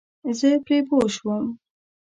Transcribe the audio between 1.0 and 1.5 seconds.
شوم.